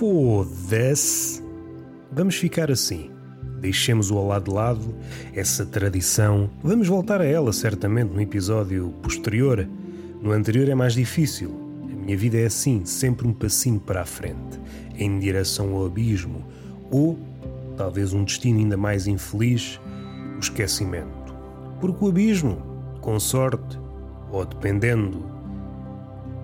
Foda-se. 0.00 1.42
Vamos 2.10 2.36
ficar 2.36 2.70
assim. 2.70 3.10
Deixemos-o 3.60 4.16
ao 4.16 4.28
lado 4.28 4.44
de 4.44 4.50
lado, 4.50 4.94
essa 5.34 5.66
tradição. 5.66 6.48
Vamos 6.64 6.88
voltar 6.88 7.20
a 7.20 7.26
ela, 7.26 7.52
certamente, 7.52 8.10
no 8.10 8.18
episódio 8.18 8.94
posterior. 9.02 9.68
No 10.22 10.32
anterior 10.32 10.70
é 10.70 10.74
mais 10.74 10.94
difícil. 10.94 11.54
A 11.82 11.94
minha 11.94 12.16
vida 12.16 12.38
é 12.38 12.46
assim, 12.46 12.82
sempre 12.86 13.28
um 13.28 13.34
passinho 13.34 13.78
para 13.78 14.00
a 14.00 14.06
frente, 14.06 14.58
em 14.96 15.18
direção 15.18 15.74
ao 15.74 15.84
abismo, 15.84 16.46
ou 16.90 17.18
talvez 17.76 18.14
um 18.14 18.24
destino 18.24 18.58
ainda 18.58 18.78
mais 18.78 19.06
infeliz, 19.06 19.78
o 20.34 20.38
esquecimento. 20.38 21.34
Porque 21.78 22.02
o 22.02 22.08
abismo, 22.08 22.56
com 23.02 23.20
sorte, 23.20 23.78
ou 24.32 24.46
dependendo 24.46 25.39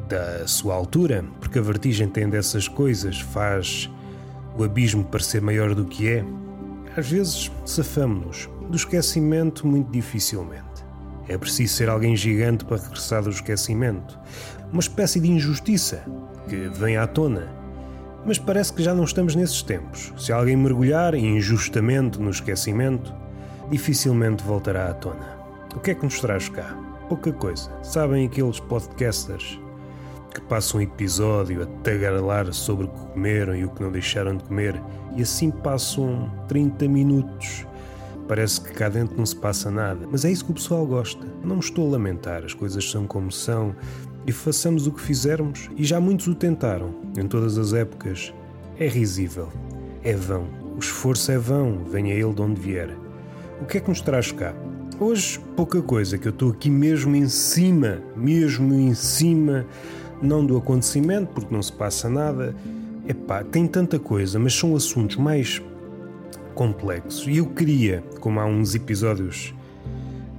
da 0.09 0.47
sua 0.47 0.75
altura, 0.75 1.25
porque 1.41 1.59
a 1.59 1.63
vertigem 1.63 2.09
tem 2.09 2.29
dessas 2.29 2.69
coisas, 2.69 3.21
faz 3.21 3.91
o 4.57 4.65
abismo 4.65 5.05
parecer 5.05 5.41
maior 5.41 5.75
do 5.75 5.85
que 5.85 6.09
é, 6.09 6.25
às 6.97 7.11
vezes 7.11 7.51
safamos-nos 7.65 8.49
do 8.71 8.77
esquecimento 8.77 9.67
muito 9.67 9.91
dificilmente. 9.91 10.65
É 11.29 11.37
preciso 11.37 11.75
ser 11.75 11.89
alguém 11.89 12.17
gigante 12.17 12.65
para 12.65 12.77
regressar 12.77 13.23
do 13.23 13.31
esquecimento. 13.31 14.19
Uma 14.73 14.81
espécie 14.81 15.21
de 15.21 15.29
injustiça 15.29 16.05
que 16.49 16.69
vem 16.79 16.97
à 16.97 17.07
tona. 17.07 17.49
Mas 18.25 18.39
parece 18.39 18.73
que 18.73 18.83
já 18.83 18.95
não 18.95 19.05
estamos 19.05 19.35
nesses 19.35 19.63
tempos. 19.63 20.13
Se 20.17 20.33
alguém 20.33 20.57
mergulhar 20.57 21.15
injustamente 21.15 22.21
no 22.21 22.31
esquecimento, 22.31 23.13
dificilmente 23.71 24.43
voltará 24.43 24.89
à 24.89 24.95
tona. 24.95 25.37
O 25.75 25.81
que 25.81 25.91
é 25.91 25.95
que 25.95 26.05
nos 26.05 26.21
traz 26.21 26.49
cá? 26.49 26.77
Pouca 27.09 27.33
coisa. 27.33 27.71
Sabem 27.83 28.27
aqueles 28.27 28.59
podcasters 28.59 29.61
que 30.37 30.43
passam 30.43 30.81
um 30.81 30.83
episódio 30.83 31.63
a 31.63 31.67
tagarelar 31.83 32.53
sobre 32.53 32.85
o 32.85 32.89
que 32.89 33.01
comeram 33.13 33.57
e 33.57 33.65
o 33.65 33.71
que 33.71 33.83
não 33.83 33.91
deixaram 33.91 34.37
de 34.37 34.45
comer 34.45 34.79
e 35.17 35.23
assim 35.23 35.51
passam 35.51 36.31
30 36.47 36.87
minutos. 36.89 37.67
Parece 38.29 38.61
que 38.61 38.73
cá 38.73 38.91
dentro 38.91 39.17
não 39.17 39.25
se 39.25 39.37
passa 39.37 39.71
nada, 39.71 40.07
mas 40.11 40.27
é 40.27 40.31
isso 40.31 40.45
que 40.45 40.51
o 40.51 40.55
pessoal 40.55 40.85
gosta. 40.85 41.27
Não 41.43 41.57
me 41.57 41.63
estou 41.63 41.89
a 41.89 41.93
lamentar, 41.93 42.45
as 42.45 42.53
coisas 42.53 42.89
são 42.91 43.07
como 43.07 43.33
são 43.33 43.75
e 44.27 44.33
façamos 44.33 44.87
o 44.87 44.93
que 44.93 45.01
fizermos 45.01 45.71
e 45.75 45.85
já 45.85 45.99
muitos 45.99 46.27
o 46.27 46.35
tentaram, 46.35 46.95
em 47.17 47.27
todas 47.27 47.57
as 47.57 47.73
épocas. 47.73 48.35
É 48.79 48.87
risível, 48.87 49.49
é 50.03 50.15
vão. 50.15 50.47
O 50.77 50.79
esforço 50.79 51.33
é 51.33 51.39
vão, 51.39 51.83
venha 51.85 52.13
ele 52.13 52.35
de 52.35 52.43
onde 52.43 52.61
vier. 52.61 52.91
O 53.63 53.65
que 53.65 53.79
é 53.79 53.81
que 53.81 53.89
nos 53.89 54.03
traz 54.03 54.33
cá? 54.33 54.55
Hoje, 55.01 55.41
pouca 55.57 55.81
coisa, 55.81 56.19
que 56.19 56.29
eu 56.29 56.31
estou 56.31 56.51
aqui 56.51 56.69
mesmo 56.69 57.17
em 57.17 57.29
cima, 57.29 58.03
mesmo 58.15 58.75
em 58.75 58.93
cima 58.93 59.65
não 60.23 60.45
do 60.45 60.57
acontecimento, 60.57 61.33
porque 61.33 61.55
não 61.55 61.63
se 61.63 61.73
passa 61.73 62.09
nada. 62.09 62.55
Epá, 63.09 63.45
tem 63.45 63.67
tanta 63.67 63.99
coisa, 63.99 64.39
mas 64.39 64.55
são 64.55 64.75
assuntos 64.75 65.17
mais 65.17 65.63
complexos. 66.55 67.27
E 67.27 67.37
eu 67.37 67.47
queria, 67.47 68.03
como 68.21 68.41
há 68.41 68.47
uns 68.47 68.75
episódios 68.75 69.55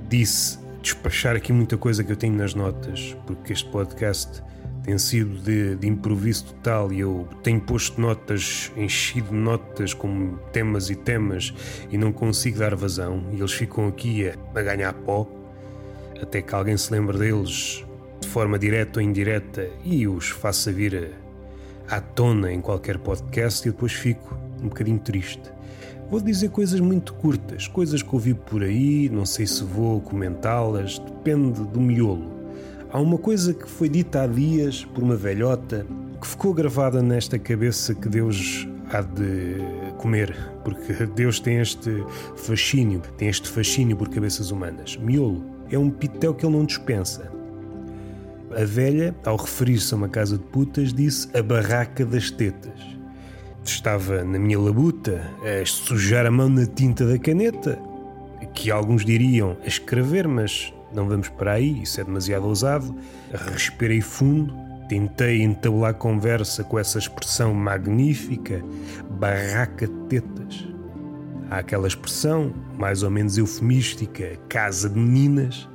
disse, 0.09 0.59
despachar 0.81 1.36
aqui 1.36 1.52
muita 1.52 1.78
coisa 1.78 2.03
que 2.03 2.11
eu 2.11 2.16
tenho 2.16 2.36
nas 2.36 2.53
notas, 2.53 3.16
porque 3.25 3.53
este 3.53 3.70
podcast 3.70 4.44
tem 4.83 4.98
sido 4.98 5.38
de, 5.42 5.75
de 5.75 5.88
improviso 5.88 6.45
total 6.45 6.94
e 6.94 7.02
eu 7.02 7.28
tenho 7.44 7.59
posto 7.59 8.00
notas, 8.00 8.72
enchido 8.78 9.33
notas 9.33 9.94
com 9.94 10.38
temas 10.53 10.89
e 10.89 10.95
temas 10.95 11.53
e 11.92 11.98
não 11.98 12.14
consigo 12.14 12.59
dar 12.59 12.73
vazão. 12.73 13.22
E 13.33 13.36
eles 13.36 13.52
ficam 13.52 13.88
aqui 13.88 14.30
a, 14.30 14.36
a 14.55 14.61
ganhar 14.61 14.94
pó 14.94 15.28
até 16.22 16.42
que 16.42 16.55
alguém 16.55 16.78
se 16.78 16.92
lembre 16.92 17.17
deles 17.17 17.83
de 17.83 17.87
forma 18.38 18.60
direta 18.60 19.00
ou 19.00 19.04
indireta 19.04 19.68
e 19.84 20.08
os 20.08 20.30
faça 20.30 20.72
vir 20.72 21.10
à 21.90 22.00
tona 22.00 22.54
em 22.54 22.62
qualquer 22.62 23.00
podcast 23.00 23.68
e 23.68 23.72
depois 23.72 23.94
fico 23.94 24.38
um 24.62 24.68
bocadinho 24.68 25.00
triste. 25.00 25.42
Vou 26.08 26.22
dizer 26.22 26.52
coisas 26.52 26.80
muito 26.80 27.16
curtas, 27.16 27.68
coisas 27.68 28.04
que 28.04 28.14
ouvi 28.14 28.36
por 28.36 28.62
aí, 28.62 29.10
não 29.10 29.26
sei 29.26 29.48
se 29.48 29.64
vou 29.64 30.00
comentá-las, 30.02 31.00
depende 31.00 31.64
do 31.64 31.82
miolo. 31.82 32.32
Há 32.92 33.00
uma 33.00 33.17
coisa 33.17 33.56
que 33.56 33.67
foi 33.67 33.89
dita 33.89 34.22
há 34.22 34.28
dias 34.28 34.86
por 34.86 35.04
uma 35.04 35.16
velhota 35.16 35.84
que 36.22 36.28
ficou 36.28 36.54
gravada 36.54 37.02
nesta 37.02 37.40
cabeça 37.40 37.95
que 37.95 38.08
Deus 38.08 38.67
há 38.92 39.02
de 39.02 39.56
comer, 39.98 40.38
porque 40.64 41.08
Deus 41.16 41.40
tem 41.40 41.58
este 41.58 41.90
fascínio, 42.36 43.02
tem 43.17 43.30
este 43.30 43.50
fascínio 43.50 43.98
por 43.98 44.10
cabeças 44.10 44.52
humanas. 44.52 44.95
Miolo 44.95 45.44
é 45.72 45.80
um 45.80 45.90
pitel 45.90 46.36
que 46.36 46.45
ele 46.45 46.56
não 46.56 46.66
dispensa. 46.66 47.36
A 48.58 48.66
velha, 48.66 49.16
ao 49.23 49.36
referir-se 49.36 49.94
a 49.94 49.98
uma 49.98 50.10
casa 50.10 50.36
de 50.36 50.44
putas, 50.45 50.92
disse 50.92 51.30
a 51.38 51.44
barraca 51.44 52.04
das 52.04 52.32
tetas. 52.32 52.82
Estava 53.64 54.23
na 54.23 54.40
minha 54.40 54.60
labuta 54.60 55.22
a 55.44 55.64
sujar 55.64 56.26
a 56.26 56.32
mão 56.32 56.50
na 56.50 56.66
tinta 56.66 57.06
da 57.06 57.20
caneta, 57.20 57.78
que 58.56 58.72
alguns 58.72 59.06
diriam 59.06 59.56
a 59.64 59.67
escrever, 59.67 60.28
mas 60.28 60.73
não 60.92 61.08
vamos 61.08 61.30
para 61.30 61.52
aí, 61.52 61.84
isso 61.84 62.02
é 62.02 62.04
demasiado 62.04 62.48
ousado. 62.48 62.96
Respirei 63.32 64.02
fundo, 64.02 64.52
tentei 64.90 65.44
entabular 65.44 65.94
conversa 65.94 66.64
com 66.64 66.80
essa 66.80 66.98
expressão 66.98 67.54
magnífica, 67.54 68.64
barraca 69.20 69.86
de 69.86 69.94
tetas. 70.10 70.67
Há 71.52 71.60
aquela 71.60 71.88
expressão, 71.88 72.52
mais 72.76 73.04
ou 73.04 73.12
menos 73.12 73.38
eufemística, 73.38 74.36
casa 74.50 74.90
de 74.90 74.98
meninas, 74.98 75.70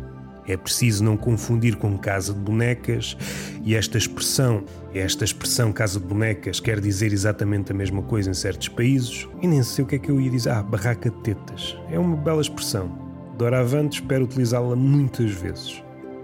é 0.47 0.57
preciso 0.57 1.05
não 1.05 1.17
confundir 1.17 1.77
com 1.77 1.97
casa 1.97 2.33
de 2.33 2.41
bonecas 2.41 3.17
e 3.65 3.75
esta 3.75 3.97
expressão, 3.97 4.65
esta 4.93 5.25
expressão 5.25 5.73
casa 5.73 6.01
de 6.01 6.07
bonecas 6.07 6.59
quer 6.59 6.81
dizer 6.81 7.13
exatamente 7.13 7.73
a 7.73 7.75
mesma 7.75 8.03
coisa 8.03 8.31
em 8.31 8.35
certos 8.35 8.69
países 8.69 9.29
e 9.41 9.47
nem 9.47 9.63
sei 9.63 9.85
o 9.85 9.87
que 9.87 9.97
é 9.97 9.99
que 9.99 10.11
eu 10.11 10.21
ia 10.21 10.31
dizer. 10.31 10.51
Ah, 10.51 10.63
barraca 10.63 11.11
de 11.11 11.17
tetas. 11.19 11.77
É 11.91 11.99
uma 11.99 12.17
bela 12.17 12.41
expressão. 12.41 12.91
Doravante 13.39 14.01
espero 14.01 14.25
utilizá-la 14.25 14.75
muitas 14.75 15.31
vezes. 15.31 15.83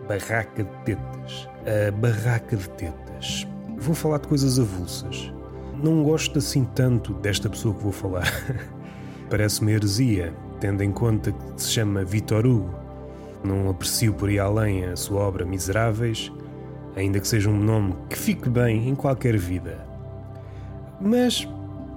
Barraca 0.08 0.64
de 0.64 0.84
tetas. 0.84 1.48
A 1.66 1.90
barraca 1.92 2.56
de 2.56 2.68
tetas. 2.70 3.46
Vou 3.78 3.94
falar 3.94 4.18
de 4.18 4.28
coisas 4.28 4.58
avulsas. 4.58 5.32
Não 5.82 6.02
gosto 6.02 6.38
assim 6.38 6.64
tanto 6.64 7.14
desta 7.14 7.48
pessoa 7.48 7.74
que 7.74 7.82
vou 7.82 7.92
falar. 7.92 8.26
Parece-me 9.30 9.72
heresia, 9.72 10.34
tendo 10.58 10.82
em 10.82 10.90
conta 10.90 11.30
que 11.30 11.62
se 11.62 11.70
chama 11.70 12.04
Vitor 12.04 12.44
Hugo 12.46 12.87
não 13.44 13.70
aprecio 13.70 14.12
por 14.12 14.30
ir 14.30 14.38
além 14.38 14.84
a 14.84 14.96
sua 14.96 15.20
obra 15.20 15.44
Miseráveis, 15.44 16.32
ainda 16.96 17.20
que 17.20 17.28
seja 17.28 17.48
um 17.48 17.58
nome 17.58 17.94
que 18.08 18.18
fique 18.18 18.48
bem 18.48 18.88
em 18.88 18.94
qualquer 18.94 19.36
vida. 19.36 19.86
Mas 21.00 21.48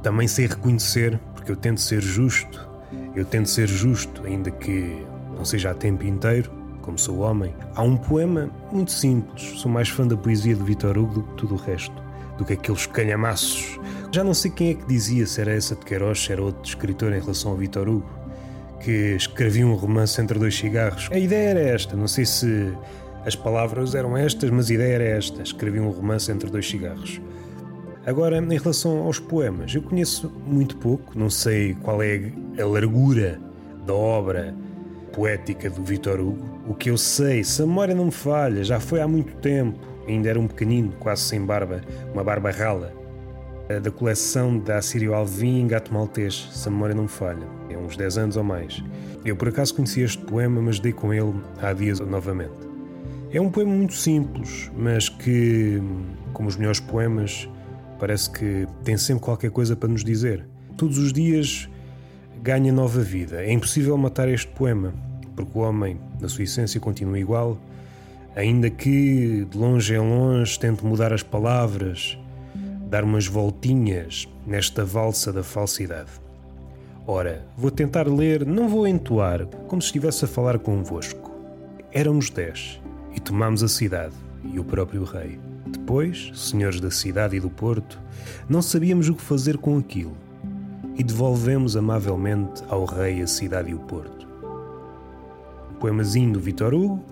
também 0.03 0.28
sei 0.28 0.47
reconhecer, 0.47 1.19
porque 1.34 1.52
eu 1.52 1.56
tento 1.56 1.81
ser 1.81 2.02
justo, 2.02 2.69
eu 3.16 3.25
tento 3.25 3.50
ser 3.50 3.68
justo, 3.68 4.25
ainda 4.25 4.52
que 4.52 5.06
não 5.35 5.44
seja 5.44 5.72
a 5.72 5.74
tempo 5.74 6.06
inteiro, 6.06 6.52
como 6.81 6.97
sou 6.97 7.19
homem. 7.19 7.53
Há 7.75 7.81
um 7.81 7.97
poema 7.97 8.50
muito 8.72 8.91
simples, 8.91 9.59
sou 9.59 9.72
mais 9.72 9.90
fã 9.90 10.06
da 10.06 10.18
poesia 10.18 10.56
de 10.56 10.63
Vitor 10.63 10.97
Hugo 10.97 11.13
do 11.13 11.23
que 11.23 11.34
tudo 11.35 11.56
o 11.56 11.58
resto, 11.58 11.96
do 12.38 12.46
que 12.46 12.53
aqueles 12.53 12.85
calhamaços. 12.85 13.79
Já 14.12 14.23
não 14.23 14.34
sei 14.34 14.52
quem 14.52 14.69
é 14.72 14.73
que 14.73 14.85
dizia, 14.85 15.25
se 15.25 15.41
era 15.41 15.53
essa 15.53 15.75
de 15.75 15.85
Queiroz, 15.85 16.23
se 16.23 16.31
era 16.31 16.41
outro 16.41 16.63
escritor 16.63 17.13
em 17.13 17.19
relação 17.19 17.52
ao 17.52 17.58
Vitor 17.58 17.88
Hugo 17.88 18.21
que 18.81 19.16
escrevia 19.16 19.66
um 19.66 19.75
romance 19.75 20.19
entre 20.19 20.38
dois 20.38 20.56
cigarros. 20.56 21.08
A 21.12 21.18
ideia 21.18 21.50
era 21.50 21.59
esta, 21.59 21.96
não 21.96 22.08
sei 22.08 22.25
se 22.25 22.74
as 23.25 23.36
palavras 23.36 23.94
eram 23.96 24.18
estas, 24.18 24.50
mas 24.50 24.69
a 24.69 24.74
ideia 24.74 24.96
era 24.96 25.03
esta: 25.03 25.42
escrevia 25.42 25.81
um 25.81 25.90
romance 25.90 26.31
entre 26.31 26.50
dois 26.50 26.68
cigarros. 26.68 27.22
Agora, 28.06 28.40
em 28.40 28.58
relação 28.58 29.03
aos 29.03 29.20
poemas, 29.20 29.75
eu 29.75 29.81
conheço 29.81 30.31
muito 30.46 30.75
pouco, 30.78 31.18
não 31.18 31.30
sei 31.30 31.75
qual 31.75 32.02
é 32.02 32.31
a 32.59 32.66
largura 32.66 33.40
da 33.86 33.94
obra 33.94 34.56
poética 35.14 35.70
do 35.70 35.84
Vitor 35.84 36.20
Hugo. 36.20 36.62
O 36.68 36.74
que 36.74 36.90
eu 36.90 36.97
sei, 36.97 37.44
se 37.44 37.62
a 37.62 37.66
memória 37.66 37.94
não 37.94 38.06
me 38.06 38.12
falha, 38.12 38.64
já 38.64 38.80
foi 38.80 39.02
há 39.02 39.08
muito 39.08 39.36
tempo, 39.36 39.78
ainda 40.08 40.30
era 40.30 40.40
um 40.40 40.47
pequenino, 40.47 40.91
quase 41.00 41.22
sem 41.22 41.46
barba, 41.46 41.81
uma 42.12 42.24
barba 42.24 42.50
rala, 42.50 42.91
da 43.84 43.91
coleção 43.91 44.58
da 44.58 44.78
Assírio 44.78 45.14
Alvim 45.14 45.67
Gato 45.67 45.94
Maltês, 45.94 46.50
se 46.52 46.67
a 46.67 46.72
memória 46.72 46.96
não 46.96 47.03
me 47.03 47.09
falha 47.09 47.60
uns 47.82 47.98
10 47.98 48.18
anos 48.18 48.38
ou 48.38 48.44
mais. 48.44 48.84
Eu 49.26 49.36
por 49.36 49.50
acaso 49.50 49.76
conheci 49.76 50.02
este 50.02 50.20
poema, 50.20 50.62
mas 50.62 50.80
dei 50.80 50.94
com 50.94 51.14
ele 51.14 51.34
há 51.62 51.74
dias 51.74 52.00
novamente. 52.00 52.70
É 53.32 53.40
um 53.40 53.50
poema 53.50 53.74
muito 53.74 53.94
simples, 53.94 54.70
mas 54.76 55.08
que, 55.08 55.82
como 56.34 56.50
os 56.50 56.58
melhores 56.58 56.80
poemas, 56.80 57.48
parece 58.00 58.30
que 58.30 58.68
tem 58.84 58.98
sempre 58.98 59.24
qualquer 59.24 59.52
coisa 59.52 59.76
para 59.76 59.88
nos 59.88 60.04
dizer. 60.04 60.46
Todos 60.76 60.98
os 60.98 61.14
dias 61.14 61.70
ganha 62.42 62.74
nova 62.74 63.02
vida. 63.02 63.44
É 63.44 63.52
impossível 63.52 63.96
matar 63.98 64.28
este 64.28 64.48
poema, 64.48 64.94
porque 65.36 65.58
o 65.58 65.62
homem, 65.62 65.98
na 66.20 66.28
sua 66.28 66.44
essência, 66.44 66.80
continua 66.80 67.20
igual, 67.20 67.58
ainda 68.36 68.70
que 68.70 69.46
de 69.50 69.58
longe 69.58 69.94
em 69.94 70.00
longe 70.00 70.60
tente 70.60 70.84
mudar 70.86 71.14
as 71.14 71.24
palavras, 71.24 72.18
dar 72.90 73.04
umas 73.04 73.28
voltinhas 73.28 74.28
nesta 74.46 74.84
valsa 74.84 75.32
da 75.32 75.44
falsidade. 75.44 76.10
Ora, 77.13 77.46
vou 77.58 77.69
tentar 77.69 78.08
ler, 78.08 78.46
não 78.46 78.69
vou 78.69 78.87
entoar, 78.87 79.46
como 79.67 79.81
se 79.81 79.87
estivesse 79.87 80.23
a 80.23 80.28
falar 80.29 80.58
convosco. 80.58 81.29
Éramos 81.91 82.29
dez, 82.29 82.79
e 83.13 83.19
tomámos 83.19 83.61
a 83.61 83.67
cidade, 83.67 84.16
e 84.46 84.58
o 84.58 84.63
próprio 84.63 85.03
rei. 85.03 85.37
Depois, 85.67 86.31
senhores 86.34 86.79
da 86.79 86.90
cidade 86.90 87.35
e 87.35 87.40
do 87.41 87.49
porto, 87.49 87.99
não 88.47 88.61
sabíamos 88.61 89.09
o 89.09 89.13
que 89.13 89.22
fazer 89.22 89.58
com 89.58 89.78
aquilo 89.78 90.16
e 90.96 91.03
devolvemos 91.03 91.75
amavelmente 91.75 92.63
ao 92.69 92.85
rei 92.85 93.22
a 93.22 93.28
cidade 93.28 93.72
e 93.72 93.73
o 93.73 93.79
porto. 93.79 94.25
Um 95.69 95.79
poemazinho 95.81 96.31
do 96.31 96.40
Vitor 96.40 96.73
Hugo, 96.73 97.03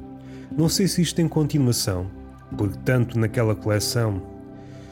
não 0.57 0.69
sei 0.69 0.87
se 0.87 1.01
isto 1.01 1.17
tem 1.17 1.27
continuação, 1.27 2.07
porque 2.57 2.79
tanto 2.85 3.19
naquela 3.19 3.53
coleção 3.53 4.21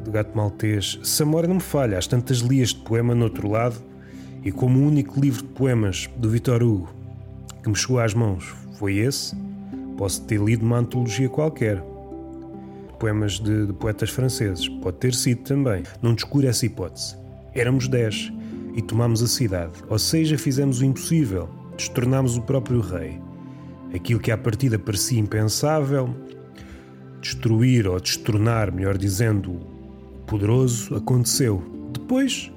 do 0.03 0.11
Gato 0.11 0.35
Maltês, 0.35 0.99
se 1.01 1.23
a 1.23 1.25
memória 1.25 1.47
não 1.47 1.55
me 1.55 1.61
falha, 1.61 1.97
às 1.97 2.07
tantas 2.07 2.39
li 2.39 2.59
este 2.59 2.81
poema 2.81 3.15
no 3.15 3.23
outro 3.23 3.49
lado 3.49 3.86
e 4.47 4.51
como 4.53 4.79
o 4.79 4.87
único 4.87 5.19
livro 5.19 5.43
de 5.43 5.49
poemas 5.49 6.09
do 6.15 6.29
Vitor 6.29 6.63
Hugo 6.63 6.87
que 7.61 7.67
me 7.67 7.75
chegou 7.75 7.99
às 7.99 8.13
mãos 8.13 8.55
foi 8.79 8.95
esse, 8.95 9.35
posso 9.97 10.23
ter 10.23 10.39
lido 10.39 10.65
uma 10.65 10.77
antologia 10.77 11.27
qualquer. 11.27 11.83
Poemas 12.97 13.41
de, 13.41 13.67
de 13.67 13.73
poetas 13.73 14.09
franceses, 14.09 14.69
pode 14.69 14.99
ter 14.99 15.13
sido 15.13 15.41
também. 15.41 15.83
Não 16.01 16.13
descure 16.15 16.47
essa 16.47 16.65
hipótese. 16.65 17.17
Éramos 17.53 17.89
dez 17.89 18.31
e 18.73 18.81
tomámos 18.81 19.21
a 19.21 19.27
cidade, 19.27 19.83
ou 19.89 19.99
seja, 19.99 20.37
fizemos 20.37 20.79
o 20.79 20.85
impossível, 20.85 21.49
destornámos 21.75 22.37
o 22.37 22.41
próprio 22.41 22.79
rei. 22.79 23.19
Aquilo 23.93 24.21
que 24.21 24.31
à 24.31 24.37
partida 24.37 24.79
parecia 24.79 25.19
impensável, 25.19 26.15
destruir 27.19 27.85
ou 27.85 27.99
destornar, 27.99 28.73
melhor 28.73 28.97
dizendo, 28.97 29.51
o 29.51 30.19
poderoso, 30.25 30.95
aconteceu. 30.95 31.61
Depois, 31.91 32.49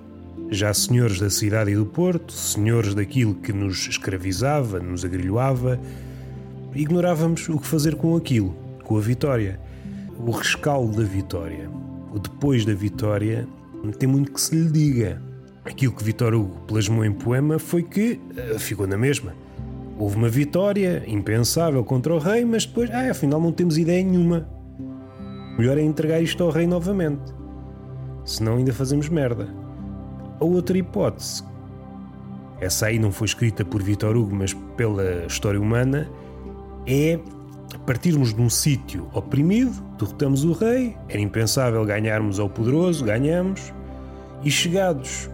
já 0.50 0.74
senhores 0.74 1.20
da 1.20 1.30
cidade 1.30 1.70
e 1.70 1.76
do 1.76 1.86
porto, 1.86 2.32
senhores 2.32 2.94
daquilo 2.94 3.34
que 3.36 3.52
nos 3.52 3.86
escravizava, 3.88 4.80
nos 4.80 5.04
agrilhoava, 5.04 5.80
ignorávamos 6.74 7.48
o 7.48 7.58
que 7.58 7.66
fazer 7.66 7.94
com 7.94 8.16
aquilo, 8.16 8.54
com 8.82 8.96
a 8.98 9.00
vitória. 9.00 9.60
O 10.18 10.32
rescaldo 10.32 10.96
da 10.96 11.08
vitória, 11.08 11.70
o 12.12 12.18
depois 12.18 12.64
da 12.64 12.74
vitória, 12.74 13.46
tem 13.98 14.08
muito 14.08 14.32
que 14.32 14.40
se 14.40 14.54
lhe 14.54 14.70
diga. 14.70 15.22
Aquilo 15.64 15.92
que 15.92 16.02
Vitor 16.02 16.34
Hugo 16.34 16.60
plasmou 16.66 17.04
em 17.04 17.12
poema 17.12 17.58
foi 17.58 17.82
que 17.82 18.20
uh, 18.54 18.58
ficou 18.58 18.86
na 18.86 18.96
mesma. 18.96 19.34
Houve 19.98 20.16
uma 20.16 20.28
vitória 20.28 21.02
impensável 21.06 21.84
contra 21.84 22.14
o 22.14 22.18
rei, 22.18 22.44
mas 22.44 22.64
depois, 22.64 22.90
ah, 22.90 23.10
afinal 23.10 23.40
não 23.40 23.52
temos 23.52 23.76
ideia 23.76 24.02
nenhuma. 24.02 24.48
Melhor 25.58 25.76
é 25.76 25.82
entregar 25.82 26.22
isto 26.22 26.42
ao 26.42 26.50
rei 26.50 26.66
novamente. 26.66 27.34
Senão 28.24 28.56
ainda 28.56 28.72
fazemos 28.72 29.08
merda. 29.08 29.48
A 30.40 30.44
outra 30.44 30.76
hipótese, 30.78 31.44
essa 32.60 32.86
aí 32.86 32.98
não 32.98 33.12
foi 33.12 33.26
escrita 33.26 33.64
por 33.64 33.82
Vitor 33.82 34.16
Hugo, 34.16 34.34
mas 34.34 34.54
pela 34.76 35.26
história 35.26 35.60
humana, 35.60 36.08
é 36.86 37.18
partirmos 37.86 38.34
de 38.34 38.40
um 38.40 38.48
sítio 38.48 39.06
oprimido, 39.12 39.72
derrotamos 39.98 40.44
o 40.44 40.52
rei, 40.52 40.96
era 41.08 41.20
impensável 41.20 41.84
ganharmos 41.84 42.40
ao 42.40 42.48
poderoso, 42.48 43.04
ganhamos, 43.04 43.72
e 44.42 44.50
chegados 44.50 45.28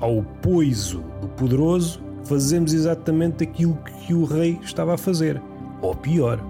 ao 0.00 0.22
poiso 0.40 1.02
do 1.20 1.28
poderoso, 1.28 2.02
fazemos 2.24 2.72
exatamente 2.72 3.44
aquilo 3.44 3.76
que 4.06 4.14
o 4.14 4.24
rei 4.24 4.58
estava 4.62 4.94
a 4.94 4.98
fazer, 4.98 5.40
ou 5.80 5.94
pior. 5.94 6.40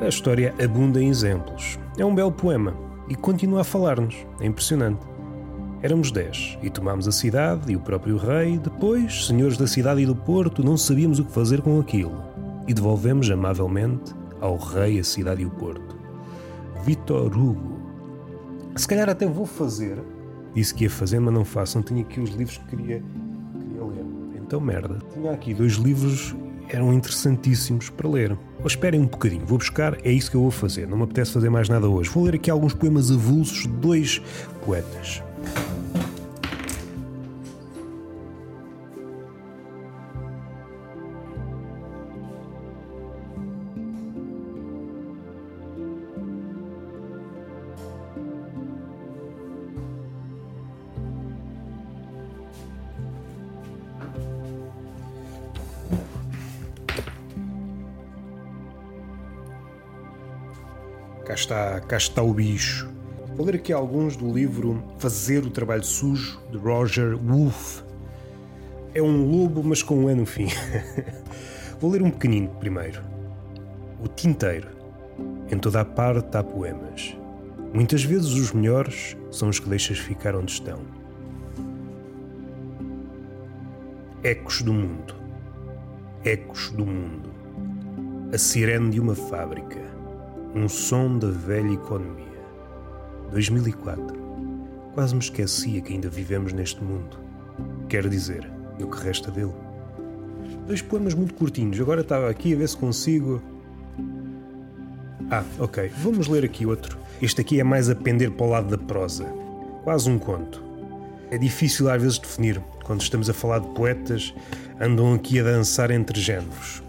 A 0.00 0.08
história 0.08 0.54
abunda 0.62 1.02
em 1.02 1.08
exemplos. 1.08 1.78
É 1.98 2.04
um 2.04 2.14
belo 2.14 2.32
poema 2.32 2.74
e 3.08 3.14
continua 3.14 3.60
a 3.60 3.64
falar-nos. 3.64 4.16
É 4.40 4.46
impressionante. 4.46 5.00
Éramos 5.82 6.12
dez 6.12 6.58
e 6.62 6.68
tomámos 6.68 7.08
a 7.08 7.12
cidade 7.12 7.72
e 7.72 7.76
o 7.76 7.80
próprio 7.80 8.16
rei. 8.18 8.58
Depois, 8.58 9.26
senhores 9.26 9.56
da 9.56 9.66
cidade 9.66 10.02
e 10.02 10.06
do 10.06 10.14
porto, 10.14 10.62
não 10.62 10.76
sabíamos 10.76 11.18
o 11.18 11.24
que 11.24 11.32
fazer 11.32 11.62
com 11.62 11.80
aquilo 11.80 12.22
e 12.68 12.74
devolvemos 12.74 13.30
amavelmente 13.30 14.14
ao 14.40 14.56
rei 14.56 15.00
a 15.00 15.04
cidade 15.04 15.42
e 15.42 15.46
o 15.46 15.50
porto. 15.50 15.98
Vitor 16.84 17.36
Hugo. 17.36 17.80
Se 18.76 18.86
calhar 18.86 19.08
até 19.08 19.26
vou 19.26 19.46
fazer 19.46 19.98
disse 20.54 20.74
que 20.74 20.84
ia 20.84 20.90
fazer, 20.90 21.20
mas 21.20 21.32
não 21.32 21.44
faço. 21.44 21.78
Não 21.78 21.82
tinha 21.82 22.02
aqui 22.02 22.20
os 22.20 22.30
livros 22.30 22.58
que 22.58 22.76
queria, 22.76 23.02
queria 23.58 23.84
ler. 23.84 24.04
Então, 24.36 24.60
merda. 24.60 24.98
Tinha 25.14 25.32
aqui 25.32 25.54
dois 25.54 25.74
livros 25.74 26.34
eram 26.68 26.92
interessantíssimos 26.92 27.90
para 27.90 28.08
ler. 28.08 28.38
Ou 28.60 28.66
esperem 28.66 29.00
um 29.00 29.06
bocadinho, 29.06 29.44
vou 29.44 29.58
buscar, 29.58 29.96
é 30.06 30.12
isso 30.12 30.30
que 30.30 30.36
eu 30.36 30.42
vou 30.42 30.50
fazer. 30.50 30.86
Não 30.86 30.96
me 30.96 31.04
apetece 31.04 31.32
fazer 31.32 31.50
mais 31.50 31.68
nada 31.68 31.88
hoje. 31.88 32.10
Vou 32.10 32.24
ler 32.24 32.36
aqui 32.36 32.50
alguns 32.50 32.74
poemas 32.74 33.10
avulsos 33.10 33.62
de 33.62 33.68
dois 33.68 34.22
poetas. 34.64 35.22
Cá 61.30 61.34
está, 61.34 61.80
cá 61.82 61.96
está 61.96 62.22
o 62.24 62.34
bicho. 62.34 62.90
Vou 63.36 63.46
ler 63.46 63.54
aqui 63.54 63.72
alguns 63.72 64.16
do 64.16 64.32
livro 64.32 64.82
Fazer 64.98 65.44
o 65.44 65.50
Trabalho 65.50 65.84
Sujo, 65.84 66.42
de 66.50 66.58
Roger 66.58 67.16
Wolf. 67.16 67.82
É 68.92 69.00
um 69.00 69.30
lobo, 69.30 69.62
mas 69.62 69.80
com 69.80 70.06
um 70.06 70.10
E 70.10 70.14
no 70.16 70.26
fim. 70.26 70.48
Vou 71.78 71.88
ler 71.88 72.02
um 72.02 72.10
pequenino 72.10 72.48
primeiro. 72.58 73.00
O 74.02 74.08
Tinteiro. 74.08 74.70
Em 75.48 75.56
toda 75.56 75.82
a 75.82 75.84
parte 75.84 76.36
há 76.36 76.42
poemas. 76.42 77.16
Muitas 77.72 78.02
vezes 78.02 78.32
os 78.32 78.50
melhores 78.50 79.16
são 79.30 79.50
os 79.50 79.60
que 79.60 79.68
deixas 79.68 79.98
ficar 79.98 80.34
onde 80.34 80.50
estão. 80.50 80.80
Ecos 84.24 84.62
do 84.62 84.72
mundo. 84.72 85.14
Ecos 86.24 86.70
do 86.70 86.84
mundo. 86.84 87.30
A 88.34 88.36
sirene 88.36 88.90
de 88.90 88.98
uma 88.98 89.14
fábrica 89.14 89.99
um 90.54 90.68
som 90.68 91.18
da 91.18 91.28
velha 91.28 91.72
economia. 91.72 92.26
2004. 93.30 94.18
Quase 94.94 95.14
me 95.14 95.20
esquecia 95.20 95.80
que 95.80 95.92
ainda 95.92 96.08
vivemos 96.08 96.52
neste 96.52 96.82
mundo. 96.82 97.18
Quero 97.88 98.10
dizer, 98.10 98.50
no 98.78 98.88
que 98.88 99.02
resta 99.02 99.30
dele. 99.30 99.54
Dois 100.66 100.82
poemas 100.82 101.14
muito 101.14 101.34
curtinhos. 101.34 101.80
Agora 101.80 102.00
estava 102.00 102.28
aqui 102.28 102.54
a 102.54 102.56
ver 102.56 102.68
se 102.68 102.76
consigo. 102.76 103.40
Ah, 105.30 105.44
ok. 105.58 105.90
Vamos 105.98 106.26
ler 106.26 106.44
aqui 106.44 106.66
outro. 106.66 106.98
Este 107.22 107.40
aqui 107.40 107.60
é 107.60 107.64
mais 107.64 107.88
a 107.88 107.94
pender 107.94 108.32
para 108.32 108.46
o 108.46 108.50
lado 108.50 108.76
da 108.76 108.78
prosa. 108.78 109.26
Quase 109.84 110.10
um 110.10 110.18
conto. 110.18 110.62
É 111.30 111.38
difícil 111.38 111.88
às 111.88 112.02
vezes 112.02 112.18
definir. 112.18 112.60
Quando 112.82 113.02
estamos 113.02 113.30
a 113.30 113.34
falar 113.34 113.60
de 113.60 113.68
poetas, 113.68 114.34
andam 114.80 115.14
aqui 115.14 115.38
a 115.38 115.44
dançar 115.44 115.92
entre 115.92 116.20
géneros. 116.20 116.82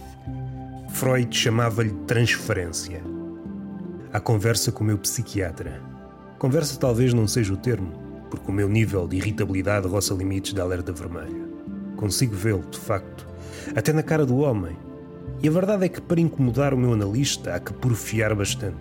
Freud 0.90 1.36
chamava-lhe 1.36 1.92
transferência 2.08 3.11
à 4.14 4.20
conversa 4.20 4.72
com 4.72 4.84
o 4.84 4.88
meu 4.88 4.98
psiquiatra. 4.98 5.82
Conversa 6.38 6.78
talvez 6.78 7.14
não 7.14 7.28
seja 7.28 7.54
o 7.54 7.58
termo, 7.58 7.94
porque 8.30 8.52
o 8.52 8.54
meu 8.54 8.68
nível 8.68 9.08
de 9.08 9.16
irritabilidade 9.16 9.88
roça 9.88 10.14
limites 10.14 10.54
da 10.54 10.64
alerta 10.64 10.92
vermelha. 10.92 11.50
Consigo 11.96 12.36
vê-lo, 12.36 12.64
de 12.70 12.78
facto, 12.78 13.26
até 13.74 13.94
na 13.94 14.04
cara 14.04 14.26
do 14.26 14.40
homem. 14.40 14.76
E 15.42 15.48
a 15.48 15.52
verdade 15.52 15.86
é 15.86 15.90
que 15.90 16.02
para 16.02 16.20
incomodar 16.20 16.74
o 16.74 16.78
meu 16.78 16.94
analista 16.94 17.56
há 17.56 17.60
que 17.60 17.72
porfiar 17.74 18.36
bastante. 18.36 18.78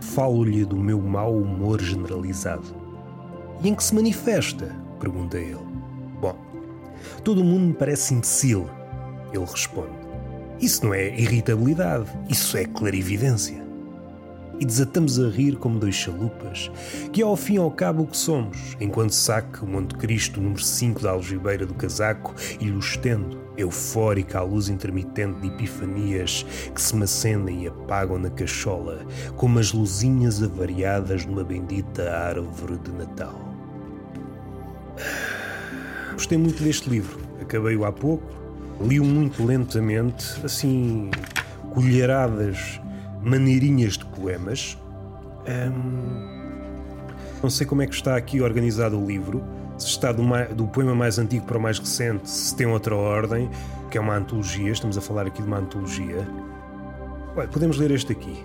Falo-lhe 0.00 0.64
do 0.64 0.76
meu 0.76 1.00
mau 1.00 1.36
humor 1.36 1.80
generalizado. 1.80 2.74
E 3.62 3.68
em 3.68 3.74
que 3.74 3.84
se 3.84 3.94
manifesta? 3.94 4.74
pergunta 4.98 5.36
ele. 5.36 5.58
Bom, 6.20 6.36
todo 7.22 7.44
mundo 7.44 7.66
me 7.66 7.74
parece 7.74 8.14
imbecil, 8.14 8.66
ele 9.32 9.44
responde. 9.44 9.92
Isso 10.58 10.86
não 10.86 10.94
é 10.94 11.08
irritabilidade, 11.20 12.06
isso 12.30 12.56
é 12.56 12.64
clarividência 12.64 13.63
e 14.60 14.64
desatamos 14.64 15.18
a 15.18 15.28
rir 15.28 15.56
como 15.56 15.78
dois 15.78 15.94
chalupas, 15.94 16.70
que 17.12 17.22
é 17.22 17.24
ao 17.24 17.36
fim 17.36 17.54
e 17.54 17.58
ao 17.58 17.70
cabo 17.70 18.02
o 18.02 18.06
que 18.06 18.16
somos, 18.16 18.76
enquanto 18.80 19.12
saco 19.12 19.64
o 19.64 19.68
Monte 19.68 19.94
Cristo 19.96 20.40
número 20.40 20.62
5 20.62 21.02
da 21.02 21.10
algibeira 21.10 21.66
do 21.66 21.74
casaco 21.74 22.34
e 22.60 22.64
lhe 22.64 22.78
estendo, 22.78 23.38
eufórica 23.56 24.38
à 24.38 24.42
luz 24.42 24.68
intermitente 24.68 25.40
de 25.40 25.48
epifanias 25.48 26.44
que 26.74 26.80
se 26.80 26.94
macendem 26.96 27.64
e 27.64 27.68
apagam 27.68 28.18
na 28.18 28.30
cachola, 28.30 29.04
como 29.36 29.58
as 29.58 29.72
luzinhas 29.72 30.42
avariadas 30.42 31.24
numa 31.24 31.44
bendita 31.44 32.10
árvore 32.10 32.78
de 32.78 32.92
Natal. 32.92 33.40
Gostei 36.12 36.38
muito 36.38 36.62
deste 36.62 36.88
livro, 36.88 37.18
acabei-o 37.40 37.84
há 37.84 37.92
pouco, 37.92 38.24
li-o 38.80 39.04
muito 39.04 39.44
lentamente, 39.44 40.24
assim, 40.44 41.10
colheradas 41.72 42.80
maneirinhas 43.24 43.94
de 43.94 44.03
poemas. 44.24 44.78
não 47.42 47.50
sei 47.50 47.66
como 47.66 47.82
é 47.82 47.86
que 47.86 47.94
está 47.94 48.16
aqui 48.16 48.40
organizado 48.40 48.98
o 48.98 49.06
livro, 49.06 49.44
se 49.76 49.88
está 49.88 50.12
do, 50.12 50.22
do, 50.54 50.66
poema 50.66 50.94
mais 50.94 51.18
antigo 51.18 51.44
para 51.44 51.58
o 51.58 51.60
mais 51.60 51.78
recente, 51.78 52.30
se 52.30 52.56
tem 52.56 52.66
outra 52.66 52.96
ordem, 52.96 53.50
que 53.90 53.98
é 53.98 54.00
uma 54.00 54.16
antologia, 54.16 54.72
estamos 54.72 54.96
a 54.96 55.00
falar 55.00 55.26
aqui 55.26 55.42
de 55.42 55.48
uma 55.48 55.58
antologia. 55.58 56.26
Olha, 57.36 57.48
podemos 57.48 57.76
ler 57.76 57.90
este 57.90 58.12
aqui. 58.12 58.42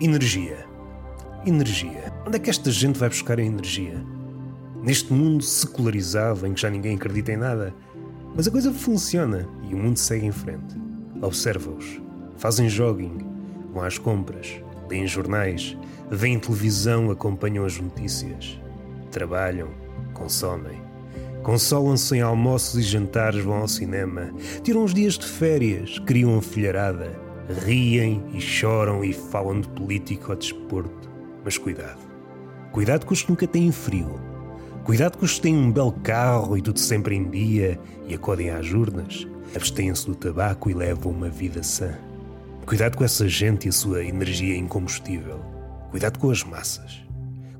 Energia. 0.00 0.64
Energia. 1.44 2.12
Onde 2.26 2.36
é 2.36 2.38
que 2.38 2.48
esta 2.48 2.70
gente 2.70 2.98
vai 2.98 3.08
buscar 3.08 3.38
a 3.38 3.42
energia? 3.42 4.02
Neste 4.82 5.12
mundo 5.12 5.42
secularizado 5.42 6.46
em 6.46 6.54
que 6.54 6.60
já 6.60 6.70
ninguém 6.70 6.96
acredita 6.96 7.32
em 7.32 7.36
nada. 7.36 7.74
Mas 8.34 8.46
a 8.46 8.50
coisa 8.50 8.72
funciona 8.72 9.48
e 9.68 9.74
o 9.74 9.76
mundo 9.76 9.98
segue 9.98 10.26
em 10.26 10.32
frente. 10.32 10.76
Observa-os. 11.20 12.00
Fazem 12.36 12.68
jogging, 12.68 13.18
vão 13.72 13.82
às 13.82 13.98
compras, 13.98 14.60
leem 14.88 15.06
jornais, 15.06 15.76
veem 16.10 16.38
televisão, 16.38 17.10
acompanham 17.10 17.64
as 17.64 17.78
notícias. 17.78 18.60
Trabalham, 19.10 19.68
consomem. 20.12 20.80
Consolam-se 21.42 22.16
em 22.16 22.20
almoços 22.20 22.80
e 22.80 22.82
jantares, 22.82 23.44
vão 23.44 23.58
ao 23.58 23.68
cinema, 23.68 24.32
tiram 24.64 24.82
uns 24.82 24.92
dias 24.92 25.14
de 25.14 25.26
férias, 25.26 25.98
criam 26.00 26.40
filharada, 26.42 27.16
riem 27.64 28.24
e 28.34 28.40
choram 28.40 29.04
e 29.04 29.12
falam 29.12 29.60
de 29.60 29.68
política 29.68 30.30
ou 30.30 30.36
desporto. 30.36 31.08
Mas 31.44 31.56
cuidado. 31.56 32.00
Cuidado 32.72 33.06
com 33.06 33.14
os 33.14 33.22
que 33.22 33.30
nunca 33.30 33.46
têm 33.46 33.70
frio. 33.70 34.20
Cuidado 34.82 35.18
com 35.18 35.24
os 35.24 35.34
que 35.34 35.42
têm 35.42 35.56
um 35.56 35.70
belo 35.70 35.92
carro 35.92 36.58
e 36.58 36.62
tudo 36.62 36.78
sempre 36.78 37.14
em 37.14 37.30
dia 37.30 37.78
e 38.08 38.14
acodem 38.14 38.50
às 38.50 38.72
urnas. 38.72 39.26
Abstêm-se 39.54 40.06
do 40.06 40.14
tabaco 40.14 40.68
e 40.68 40.74
levam 40.74 41.12
uma 41.12 41.28
vida 41.28 41.62
sã. 41.62 41.96
Cuidado 42.66 42.96
com 42.96 43.04
essa 43.04 43.28
gente 43.28 43.66
e 43.66 43.68
a 43.68 43.72
sua 43.72 44.04
energia 44.04 44.56
incombustível. 44.56 45.38
Cuidado 45.88 46.18
com 46.18 46.32
as 46.32 46.42
massas. 46.42 47.00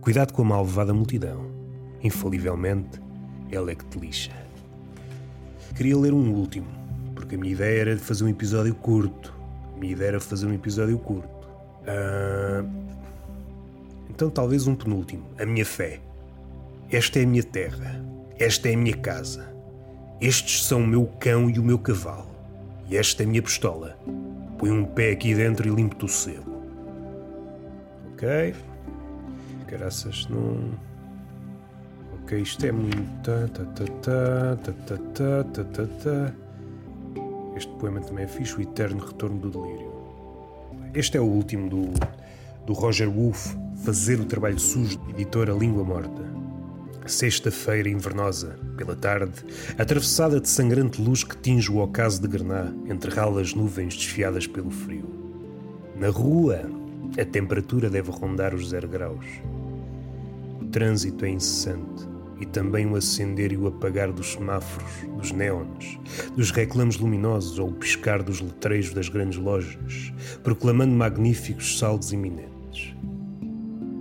Cuidado 0.00 0.32
com 0.32 0.42
a 0.42 0.44
malvada 0.44 0.92
multidão. 0.92 1.48
Infalivelmente, 2.02 3.00
ela 3.48 3.70
é 3.70 3.76
que 3.76 3.84
te 3.84 4.00
lixa. 4.00 4.32
Queria 5.76 5.96
ler 5.96 6.12
um 6.12 6.32
último, 6.34 6.66
porque 7.14 7.36
a 7.36 7.38
minha 7.38 7.52
ideia 7.52 7.82
era 7.82 7.94
de 7.94 8.02
fazer 8.02 8.25
um 8.25 8.28
episódio 8.28 8.75
curto. 8.75 9.32
A 9.76 9.78
minha 9.78 9.92
ideia 9.92 10.08
era 10.08 10.20
fazer 10.20 10.48
um 10.48 10.52
episódio 10.52 10.98
curto. 10.98 11.46
Uh... 11.82 12.68
Então, 14.10 14.28
talvez 14.28 14.66
um 14.66 14.75
penúltimo. 14.75 15.25
A 15.38 15.46
minha 15.46 15.64
fé. 15.64 16.00
Esta 16.90 17.20
é 17.20 17.22
a 17.22 17.26
minha 17.28 17.44
terra. 17.44 18.04
Esta 18.40 18.70
é 18.70 18.75
a 18.75 18.76
minha 18.76 18.96
casa. 18.96 19.54
Estes 20.20 20.64
são 20.64 20.82
o 20.82 20.86
meu 20.86 21.06
cão 21.20 21.48
e 21.48 21.60
o 21.60 21.62
meu 21.62 21.78
cavalo. 21.78 22.26
E 22.90 22.96
esta 22.96 23.22
é 23.22 23.26
a 23.26 23.28
minha 23.28 23.42
pistola. 23.42 23.96
Põe 24.58 24.70
um 24.70 24.84
pé 24.84 25.12
aqui 25.12 25.34
dentro 25.34 25.68
e 25.68 25.70
limpo-te 25.70 26.04
o 26.04 26.08
sebo. 26.08 26.62
Ok. 28.12 28.54
Graças 29.66 30.26
não. 30.28 30.78
Ok, 32.22 32.40
isto 32.40 32.64
é 32.64 32.72
muito. 32.72 33.30
Este 37.56 37.72
poema 37.75 38.00
também 38.00 38.25
é 38.25 38.28
fixe, 38.28 38.56
o 38.56 38.62
Eterno 38.62 39.04
Retorno 39.04 39.38
do 39.38 39.50
Delírio. 39.50 39.92
Este 40.94 41.18
é 41.18 41.20
o 41.20 41.25
último 41.25 41.68
do, 41.68 41.92
do 42.64 42.72
Roger 42.72 43.10
Wolff, 43.10 43.56
Fazer 43.84 44.18
o 44.18 44.25
Trabalho 44.25 44.58
Sujo, 44.58 44.98
editora 45.10 45.52
Língua 45.52 45.84
Morta. 45.84 46.15
Sexta-feira 47.06 47.88
invernosa, 47.88 48.58
pela 48.76 48.96
tarde, 48.96 49.44
atravessada 49.78 50.40
de 50.40 50.48
sangrante 50.48 51.00
luz 51.00 51.22
que 51.22 51.36
tinge 51.36 51.70
o 51.70 51.78
ocaso 51.78 52.20
de 52.20 52.26
Grená, 52.26 52.72
entre 52.86 53.10
ralas 53.10 53.54
nuvens 53.54 53.94
desfiadas 53.94 54.46
pelo 54.48 54.70
frio. 54.70 55.08
Na 55.94 56.08
rua, 56.10 56.68
a 57.16 57.25
temperatura 57.25 57.88
deve 57.88 58.10
rondar 58.10 58.52
os 58.54 58.70
zero 58.70 58.88
graus. 58.88 59.25
O 60.60 60.64
trânsito 60.64 61.25
é 61.25 61.30
incessante 61.30 62.08
e 62.40 62.44
também 62.44 62.86
o 62.86 62.96
acender 62.96 63.52
e 63.52 63.56
o 63.56 63.68
apagar 63.68 64.12
dos 64.12 64.32
semáforos, 64.32 64.90
dos 65.16 65.30
neons, 65.30 66.00
dos 66.36 66.50
reclamos 66.50 66.98
luminosos 66.98 67.60
ou 67.60 67.68
o 67.68 67.72
piscar 67.72 68.20
dos 68.20 68.40
letreiros 68.40 68.92
das 68.92 69.08
grandes 69.08 69.38
lojas, 69.38 70.12
proclamando 70.42 70.92
magníficos 70.92 71.78
saldos 71.78 72.12
iminentes. 72.12 72.94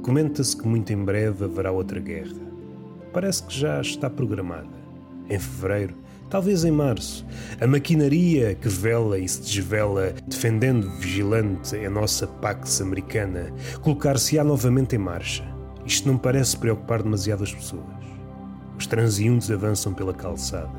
Comenta-se 0.02 0.58
que 0.58 0.68
muito 0.68 0.92
em 0.92 1.06
breve 1.06 1.46
haverá 1.46 1.72
outra 1.72 2.00
guerra. 2.00 2.45
Parece 3.16 3.44
que 3.44 3.58
já 3.58 3.80
está 3.80 4.10
programada. 4.10 4.68
Em 5.30 5.40
fevereiro, 5.40 5.96
talvez 6.30 6.66
em 6.66 6.72
março, 6.72 7.26
a 7.62 7.66
maquinaria 7.66 8.56
que 8.56 8.68
vela 8.68 9.18
e 9.18 9.26
se 9.26 9.40
desvela, 9.40 10.14
defendendo 10.28 10.92
vigilante 10.98 11.78
a 11.78 11.90
nossa 11.90 12.28
Pax 12.28 12.82
americana, 12.82 13.54
colocar-se-á 13.82 14.44
novamente 14.44 14.98
em 14.98 15.00
marcha. 15.00 15.46
Isto 15.86 16.10
não 16.10 16.18
parece 16.18 16.58
preocupar 16.58 17.04
demasiadas 17.04 17.54
pessoas. 17.54 17.86
Os 18.78 18.86
transeuntes 18.86 19.50
avançam 19.50 19.94
pela 19.94 20.14
calçada, 20.14 20.78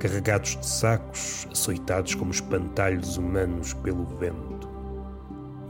carregados 0.00 0.56
de 0.56 0.66
sacos, 0.66 1.46
açoitados 1.48 2.16
como 2.16 2.32
espantalhos 2.32 3.16
humanos 3.16 3.72
pelo 3.72 4.04
vento. 4.18 4.68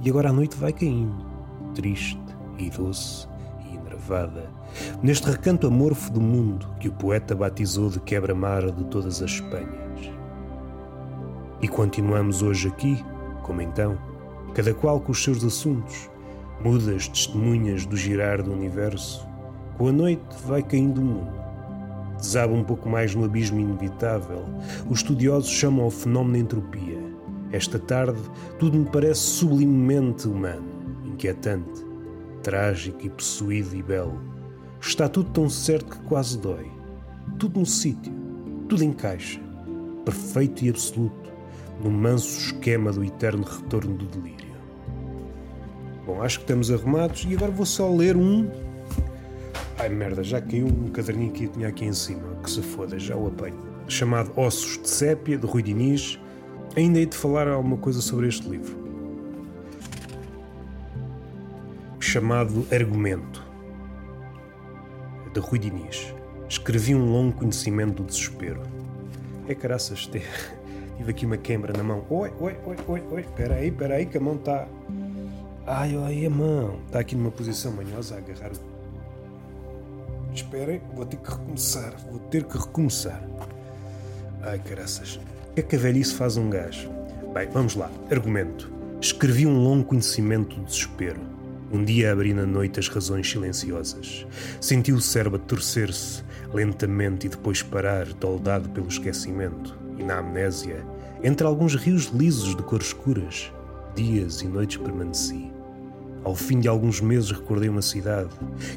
E 0.03 0.09
agora 0.09 0.31
a 0.31 0.33
noite 0.33 0.57
vai 0.57 0.73
caindo, 0.73 1.27
triste 1.75 2.19
e 2.59 2.71
doce 2.71 3.29
e 3.71 3.77
enervada, 3.77 4.58
neste 5.03 5.31
recanto 5.31 5.67
amorfo 5.67 6.13
do 6.13 6.21
mundo 6.21 6.69
que 6.81 6.89
o 6.89 6.93
poeta 6.93 7.35
batizou 7.35 7.91
de 7.91 8.01
quebra-mar 8.01 8.71
de 8.71 8.85
todas 8.85 9.23
as 9.23 9.33
Espanhas. 9.33 10.13
E 11.61 11.69
continuamos 11.69 12.43
hoje 12.43 12.69
aqui, 12.69 13.05
como 13.43 13.61
então, 13.61 13.99
cada 14.55 14.73
qual 14.75 15.01
com 15.01 15.13
os 15.13 15.23
seus 15.23 15.45
assuntos, 15.45 16.09
mudas 16.63 17.09
testemunhas 17.09 17.87
do 17.87 17.97
girar 17.97 18.43
do 18.43 18.53
universo. 18.53 19.27
Com 19.77 19.89
a 19.89 19.93
noite 19.93 20.23
vai 20.47 20.63
caindo 20.63 21.01
o 21.01 21.05
mundo 21.05 21.39
desaba 22.19 22.53
um 22.53 22.65
pouco 22.65 22.89
mais 22.89 23.15
no 23.15 23.25
abismo 23.25 23.61
inevitável. 23.61 24.45
Os 24.89 24.99
estudiosos 24.99 25.51
chamam 25.51 25.85
ao 25.85 25.91
fenómeno 25.91 26.37
entropia. 26.37 26.99
Esta 27.53 27.79
tarde, 27.79 28.21
tudo 28.59 28.77
me 28.77 28.85
parece 28.85 29.21
sublimemente 29.21 30.29
humano, 30.29 30.69
inquietante, 31.07 31.87
trágico 32.43 33.07
e 33.07 33.09
possuído 33.09 33.75
e 33.75 33.83
belo. 33.83 34.38
Está 34.81 35.09
tudo 35.09 35.31
tão 35.31 35.49
certo 35.51 35.97
que 35.97 36.03
quase 36.05 36.39
dói. 36.39 36.71
Tudo 37.39 37.61
no 37.61 37.67
sítio, 37.67 38.13
tudo 38.69 38.83
encaixa, 38.83 39.41
perfeito 40.05 40.65
e 40.65 40.71
absoluto, 40.71 41.31
no 41.83 41.91
manso 41.91 42.39
esquema 42.39 42.91
do 42.93 43.05
eterno 43.05 43.45
retorno 43.45 43.95
do 43.95 44.07
delírio. 44.07 44.49
Bom, 46.07 46.23
acho 46.23 46.39
que 46.39 46.45
estamos 46.45 46.71
arrumados 46.71 47.27
e 47.29 47.35
agora 47.35 47.53
vou 47.53 47.67
só 47.67 47.95
ler 47.95 48.17
um 48.17 48.49
Ai 49.79 49.89
merda, 49.89 50.25
já 50.25 50.41
caiu 50.41 50.67
um 50.67 50.89
caderninho 50.89 51.31
que 51.31 51.45
eu 51.45 51.51
tinha 51.51 51.69
aqui 51.69 51.85
em 51.85 51.93
cima, 51.93 52.35
que 52.43 52.51
se 52.51 52.61
foda, 52.61 52.99
já 52.99 53.15
o 53.15 53.29
apanho. 53.29 53.57
Chamado 53.87 54.33
Ossos 54.35 54.77
de 54.83 54.89
Sépia, 54.89 55.39
de 55.39 55.47
Rui 55.47 55.63
Diniz. 55.63 56.19
Ainda 56.77 56.99
hei 56.99 57.07
de 57.07 57.17
falar 57.17 57.47
alguma 57.47 57.77
coisa 57.77 58.01
sobre 58.01 58.27
este 58.27 58.49
livro. 58.49 58.77
Chamado 62.01 62.67
Argumento, 62.73 63.48
de 65.33 65.41
Rui 65.41 65.59
Diniz. 65.59 66.15
Escrevi 66.49 66.95
um 66.95 67.13
longo 67.13 67.37
conhecimento 67.37 68.03
do 68.03 68.05
desespero. 68.05 68.63
É 69.47 69.55
caraças, 69.55 70.07
tive 70.97 71.11
aqui 71.11 71.27
uma 71.27 71.37
quebra 71.37 71.77
na 71.77 71.83
mão. 71.83 72.05
Oi, 72.09 72.33
oi, 72.41 72.57
oi, 72.67 72.77
oi, 72.87 73.03
oi, 73.11 73.21
espera 73.21 73.57
aí, 73.57 73.75
aí, 73.93 74.07
que 74.07 74.17
a 74.17 74.21
mão 74.21 74.37
está... 74.37 74.67
Ai, 75.67 75.97
ai, 75.97 76.25
a 76.27 76.31
mão. 76.31 76.79
Está 76.87 77.01
aqui 77.01 77.15
numa 77.15 77.31
posição 77.31 77.73
manhosa 77.73 78.15
a 78.15 78.19
agarrar 78.19 78.53
Esperem, 80.35 80.81
vou 80.95 81.05
ter 81.05 81.17
que 81.17 81.31
recomeçar. 81.31 81.95
Vou 82.11 82.21
ter 82.21 82.45
que 82.45 82.57
recomeçar. 82.57 83.23
Ai, 84.43 84.59
caraças. 84.61 85.21
O 85.51 85.55
que 85.55 85.61
é 85.61 85.63
que 85.63 85.77
a 85.77 85.79
velhice 85.79 86.15
faz 86.15 86.37
um 86.37 86.49
gajo? 86.49 86.89
Bem, 87.35 87.49
vamos 87.51 87.75
lá. 87.75 87.91
Argumento. 88.11 88.71
Escrevi 89.01 89.47
um 89.47 89.63
longo 89.63 89.85
conhecimento 89.85 90.57
do 90.57 90.65
desespero. 90.65 91.21
Um 91.71 91.85
dia 91.85 92.13
abri 92.13 92.33
na 92.33 92.47
noite 92.47 92.81
as 92.81 92.89
razões 92.89 93.29
silenciosas. 93.31 94.27
Senti 94.59 94.91
o 94.91 95.01
cérebro 95.01 95.39
torcer-se 95.39 96.23
lentamente 96.53 97.27
e 97.27 97.31
depois 97.31 97.63
parar, 97.63 98.07
toldado 98.15 98.71
pelo 98.71 98.89
esquecimento. 98.89 99.77
E 99.99 100.03
na 100.03 100.19
amnésia, 100.19 100.83
entre 101.23 101.47
alguns 101.47 101.75
rios 101.75 102.07
lisos 102.07 102.57
de 102.57 102.63
cores 102.63 102.87
escuras, 102.89 103.53
dias 103.95 104.41
e 104.41 104.49
noites 104.49 104.79
permaneci. 104.79 105.53
Ao 106.25 106.35
fim 106.35 106.59
de 106.59 106.69
alguns 106.69 107.01
meses 107.01 107.33
recordei 107.33 107.69
uma 107.69 107.83
cidade 107.83 108.31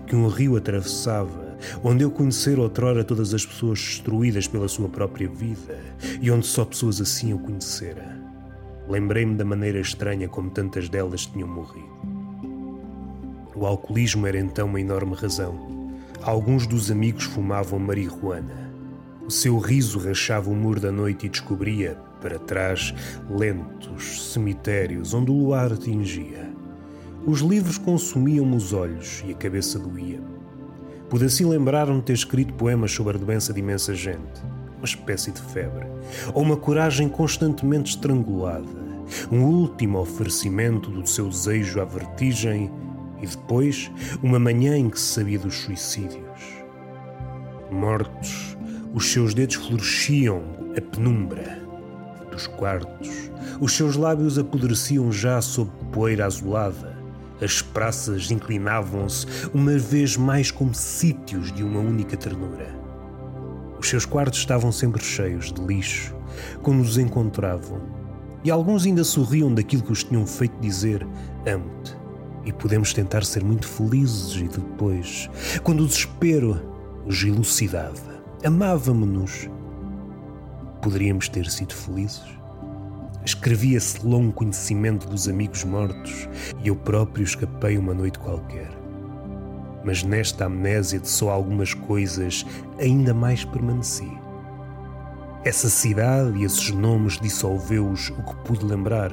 que 0.05 0.15
um 0.15 0.27
rio 0.27 0.57
atravessava, 0.57 1.57
onde 1.83 2.03
eu 2.03 2.12
conhecera 2.12 2.62
outrora 2.62 3.03
todas 3.03 3.33
as 3.33 3.45
pessoas 3.45 3.79
destruídas 3.79 4.48
pela 4.48 4.67
sua 4.67 4.89
própria 4.89 5.29
vida 5.29 5.79
e 6.19 6.29
onde 6.29 6.45
só 6.45 6.65
pessoas 6.65 7.00
assim 7.00 7.31
eu 7.31 7.39
conhecera. 7.39 8.19
Lembrei-me 8.89 9.36
da 9.36 9.45
maneira 9.45 9.79
estranha 9.79 10.27
como 10.27 10.50
tantas 10.50 10.89
delas 10.89 11.25
tinham 11.25 11.48
morrido. 11.48 12.10
O 13.61 13.65
alcoolismo 13.67 14.25
era 14.25 14.39
então 14.39 14.67
uma 14.67 14.81
enorme 14.81 15.13
razão. 15.13 15.55
Alguns 16.23 16.65
dos 16.65 16.89
amigos 16.89 17.25
fumavam 17.25 17.77
marihuana. 17.77 18.71
O 19.23 19.29
seu 19.29 19.59
riso 19.59 19.99
rachava 19.99 20.49
o 20.49 20.55
muro 20.55 20.79
da 20.79 20.91
noite 20.91 21.27
e 21.27 21.29
descobria, 21.29 21.95
para 22.19 22.39
trás, 22.39 22.91
lentos 23.29 24.33
cemitérios 24.33 25.13
onde 25.13 25.29
o 25.29 25.35
luar 25.35 25.77
tingia. 25.77 26.49
Os 27.23 27.41
livros 27.41 27.77
consumiam-me 27.77 28.55
os 28.55 28.73
olhos 28.73 29.23
e 29.27 29.31
a 29.31 29.35
cabeça 29.35 29.77
doía. 29.77 30.19
Pude 31.07 31.25
assim 31.25 31.45
lembrar-me 31.45 32.01
ter 32.01 32.13
escrito 32.13 32.55
poemas 32.55 32.91
sobre 32.91 33.15
a 33.15 33.19
doença 33.19 33.53
de 33.53 33.59
imensa 33.59 33.93
gente, 33.93 34.41
uma 34.75 34.85
espécie 34.85 35.31
de 35.31 35.39
febre, 35.39 35.85
ou 36.33 36.41
uma 36.41 36.57
coragem 36.57 37.07
constantemente 37.07 37.91
estrangulada, 37.91 38.81
um 39.31 39.43
último 39.43 39.99
oferecimento 39.99 40.89
do 40.89 41.05
seu 41.05 41.29
desejo 41.29 41.79
à 41.79 41.85
vertigem 41.85 42.71
E 43.21 43.27
depois, 43.27 43.91
uma 44.21 44.39
manhã 44.39 44.75
em 44.77 44.89
que 44.89 44.99
se 44.99 45.13
sabia 45.13 45.39
dos 45.39 45.55
suicídios. 45.55 46.61
Mortos, 47.71 48.57
os 48.93 49.11
seus 49.11 49.33
dedos 49.33 49.55
floresciam 49.55 50.43
a 50.77 50.81
penumbra 50.81 51.61
dos 52.31 52.47
quartos. 52.47 53.31
Os 53.59 53.73
seus 53.73 53.95
lábios 53.95 54.37
apodreciam 54.37 55.11
já 55.11 55.41
sob 55.41 55.69
poeira 55.91 56.25
azulada. 56.25 56.97
As 57.41 57.61
praças 57.61 58.29
inclinavam-se 58.31 59.25
uma 59.53 59.77
vez 59.77 60.15
mais 60.15 60.51
como 60.51 60.73
sítios 60.73 61.51
de 61.51 61.63
uma 61.63 61.79
única 61.79 62.15
ternura. 62.15 62.75
Os 63.79 63.89
seus 63.89 64.05
quartos 64.05 64.39
estavam 64.39 64.71
sempre 64.71 65.03
cheios 65.03 65.51
de 65.51 65.61
lixo 65.61 66.15
quando 66.61 66.81
os 66.81 66.97
encontravam, 66.97 67.81
e 68.43 68.51
alguns 68.51 68.85
ainda 68.85 69.03
sorriam 69.03 69.53
daquilo 69.53 69.83
que 69.83 69.91
os 69.91 70.03
tinham 70.03 70.25
feito 70.25 70.59
dizer: 70.59 71.05
Amo-te. 71.45 72.00
E 72.45 72.51
podemos 72.51 72.93
tentar 72.93 73.24
ser 73.24 73.43
muito 73.43 73.67
felizes, 73.67 74.36
e 74.36 74.48
depois, 74.48 75.29
quando 75.63 75.83
o 75.83 75.88
desespero 75.88 76.60
os 77.05 77.24
elucidava, 77.24 78.24
amávamos-nos 78.43 79.50
poderíamos 80.81 81.29
ter 81.29 81.50
sido 81.50 81.74
felizes? 81.74 82.24
Escrevia-se 83.24 84.05
longo 84.05 84.33
conhecimento 84.33 85.07
dos 85.07 85.27
amigos 85.29 85.63
mortos 85.63 86.27
e 86.63 86.69
eu 86.69 86.75
próprio 86.75 87.24
escapei 87.24 87.77
uma 87.77 87.93
noite 87.93 88.17
qualquer. 88.17 88.69
Mas 89.83 90.03
nesta 90.03 90.45
amnésia 90.45 91.00
de 91.00 91.07
só 91.07 91.29
algumas 91.29 91.74
coisas 91.74 92.45
ainda 92.79 93.13
mais 93.13 93.45
permaneci. 93.45 94.12
Essa 95.43 95.69
cidade 95.69 96.39
e 96.39 96.43
esses 96.43 96.71
nomes 96.71 97.19
dissolveu-os 97.19 98.10
o 98.10 98.24
que 98.24 98.36
pude 98.43 98.65
lembrar, 98.65 99.12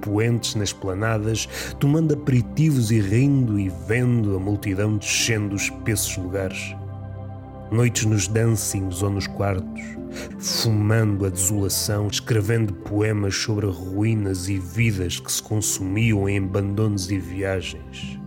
poentes 0.00 0.54
nas 0.54 0.72
planadas, 0.72 1.48
tomando 1.78 2.14
aperitivos 2.14 2.90
e 2.90 3.00
rindo 3.00 3.58
e 3.58 3.70
vendo 3.86 4.36
a 4.36 4.40
multidão 4.40 4.96
descendo 4.96 5.54
os 5.54 5.62
espessos 5.62 6.16
lugares 6.16 6.74
noites 7.70 8.04
nos 8.04 8.28
dancings 8.28 9.02
ou 9.02 9.10
nos 9.10 9.26
quartos, 9.26 9.82
fumando 10.38 11.26
a 11.26 11.28
desolação, 11.28 12.06
escrevendo 12.06 12.72
poemas 12.72 13.34
sobre 13.34 13.66
ruínas 13.66 14.48
e 14.48 14.58
vidas 14.58 15.18
que 15.18 15.30
se 15.30 15.42
consumiam 15.42 16.28
em 16.28 16.38
abandonos 16.38 17.10
e 17.10 17.18
viagens. 17.18 18.18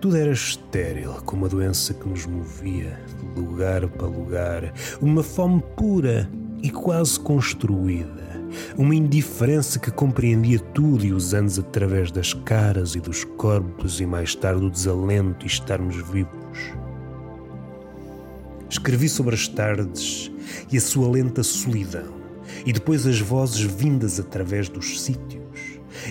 Tudo 0.00 0.16
era 0.16 0.32
estéril, 0.32 1.14
como 1.24 1.46
a 1.46 1.48
doença 1.48 1.94
que 1.94 2.08
nos 2.08 2.26
movia 2.26 2.98
de 3.18 3.40
lugar 3.40 3.88
para 3.88 4.06
lugar, 4.06 4.72
uma 5.00 5.22
fome 5.22 5.62
pura 5.76 6.28
e 6.62 6.70
quase 6.70 7.18
construída, 7.18 8.33
uma 8.76 8.94
indiferença 8.94 9.78
que 9.78 9.90
compreendia 9.90 10.58
tudo 10.58 11.04
e 11.04 11.12
os 11.12 11.34
anos 11.34 11.58
através 11.58 12.10
das 12.10 12.32
caras 12.32 12.94
e 12.94 13.00
dos 13.00 13.24
corpos 13.24 14.00
e 14.00 14.06
mais 14.06 14.34
tarde 14.34 14.64
o 14.64 14.70
desalento 14.70 15.44
e 15.44 15.48
estarmos 15.48 15.96
vivos. 15.96 16.74
Escrevi 18.68 19.08
sobre 19.08 19.34
as 19.34 19.46
tardes 19.46 20.30
e 20.70 20.76
a 20.76 20.80
sua 20.80 21.08
lenta 21.08 21.42
solidão, 21.42 22.12
e 22.66 22.72
depois 22.72 23.06
as 23.06 23.20
vozes 23.20 23.60
vindas 23.60 24.18
através 24.18 24.68
dos 24.68 25.00
sítios. 25.00 25.44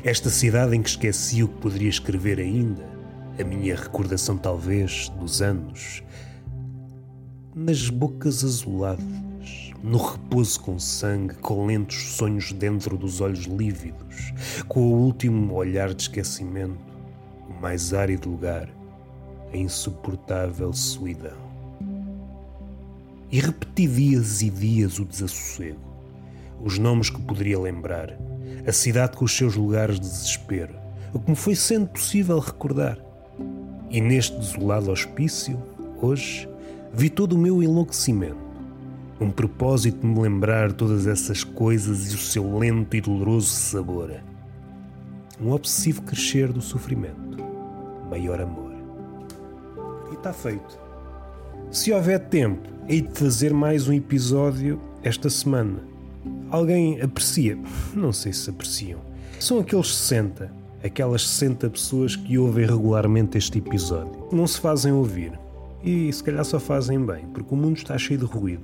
Esta 0.03 0.29
cidade 0.29 0.75
em 0.75 0.81
que 0.81 0.89
esqueci 0.89 1.43
o 1.43 1.47
que 1.47 1.61
poderia 1.61 1.89
escrever 1.89 2.39
ainda, 2.39 2.83
a 3.39 3.43
minha 3.43 3.75
recordação 3.75 4.37
talvez 4.37 5.09
dos 5.19 5.41
anos, 5.41 6.03
nas 7.55 7.89
bocas 7.89 8.43
azuladas, 8.43 9.22
no 9.83 9.97
repouso 9.97 10.61
com 10.61 10.79
sangue, 10.79 11.35
com 11.35 11.65
lentos 11.65 12.15
sonhos 12.15 12.53
dentro 12.53 12.97
dos 12.97 13.19
olhos 13.19 13.43
lívidos, 13.43 14.33
com 14.65 14.79
o 14.79 14.95
último 14.95 15.55
olhar 15.55 15.93
de 15.93 16.03
esquecimento, 16.03 16.79
o 17.49 17.61
mais 17.61 17.93
árido 17.93 18.29
lugar, 18.29 18.69
a 19.53 19.57
insuportável 19.57 20.71
solidão. 20.71 21.35
E 23.29 23.41
repeti 23.41 23.85
dias 23.85 24.41
e 24.41 24.49
dias 24.49 24.99
o 24.99 25.05
desassossego, 25.05 25.79
os 26.63 26.79
nomes 26.79 27.09
que 27.09 27.21
poderia 27.21 27.59
lembrar, 27.59 28.17
a 28.65 28.71
cidade 28.71 29.17
com 29.17 29.25
os 29.25 29.35
seus 29.35 29.55
lugares 29.55 29.99
de 29.99 30.07
desespero, 30.07 30.75
o 31.13 31.19
que 31.19 31.29
me 31.29 31.35
foi 31.35 31.55
sendo 31.55 31.87
possível 31.87 32.39
recordar. 32.39 32.97
E 33.89 33.99
neste 33.99 34.37
desolado 34.37 34.89
hospício, 34.89 35.61
hoje, 36.01 36.47
vi 36.93 37.09
todo 37.09 37.33
o 37.33 37.37
meu 37.37 37.61
enlouquecimento. 37.61 38.52
Um 39.21 39.29
propósito 39.29 39.99
de 39.99 40.07
me 40.07 40.19
lembrar 40.19 40.71
todas 40.71 41.05
essas 41.05 41.43
coisas 41.43 42.11
e 42.11 42.15
o 42.15 42.19
seu 42.19 42.57
lento 42.57 42.95
e 42.95 43.01
doloroso 43.01 43.47
sabor. 43.47 44.11
Um 45.39 45.51
obsessivo 45.51 46.01
crescer 46.01 46.51
do 46.51 46.61
sofrimento. 46.61 47.37
Maior 48.09 48.41
amor. 48.41 48.73
E 50.11 50.15
está 50.15 50.33
feito. 50.33 50.79
Se 51.71 51.91
houver 51.91 52.19
tempo, 52.27 52.67
hei 52.87 53.01
de 53.01 53.17
fazer 53.17 53.53
mais 53.53 53.87
um 53.87 53.93
episódio 53.93 54.81
esta 55.03 55.29
semana. 55.29 55.79
Alguém 56.49 57.01
aprecia? 57.01 57.57
Não 57.93 58.11
sei 58.11 58.33
se 58.33 58.49
apreciam. 58.49 58.99
São 59.39 59.59
aqueles 59.59 59.95
60, 59.95 60.51
aquelas 60.83 61.27
60 61.27 61.69
pessoas 61.69 62.15
que 62.15 62.37
ouvem 62.37 62.65
regularmente 62.65 63.37
este 63.37 63.59
episódio. 63.59 64.27
Não 64.31 64.47
se 64.47 64.59
fazem 64.59 64.91
ouvir. 64.91 65.37
E 65.83 66.11
se 66.13 66.23
calhar 66.23 66.45
só 66.45 66.59
fazem 66.59 67.03
bem, 67.03 67.25
porque 67.27 67.53
o 67.53 67.57
mundo 67.57 67.77
está 67.77 67.97
cheio 67.97 68.19
de 68.19 68.25
ruído. 68.25 68.63